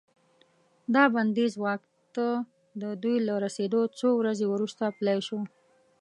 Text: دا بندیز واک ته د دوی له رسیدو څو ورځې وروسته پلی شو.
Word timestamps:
دا 0.93 1.03
بندیز 1.13 1.53
واک 1.63 1.81
ته 2.15 2.27
د 2.81 2.83
دوی 3.03 3.17
له 3.27 3.33
رسیدو 3.45 3.81
څو 3.99 4.09
ورځې 4.21 4.45
وروسته 4.49 4.83
پلی 4.97 5.19
شو. 5.27 5.39